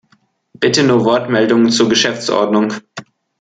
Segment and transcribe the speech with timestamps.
[0.53, 2.73] Bitte nur Wortmeldungen zur Geschäftsordnung.